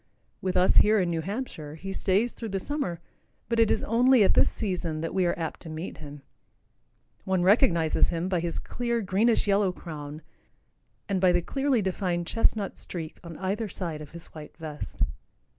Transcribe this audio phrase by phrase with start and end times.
[0.41, 2.99] With us here in New Hampshire, he stays through the summer,
[3.47, 6.23] but it is only at this season that we are apt to meet him.
[7.23, 10.23] One recognizes him by his clear greenish yellow crown
[11.07, 15.03] and by the clearly defined chestnut streak on either side of his white vest.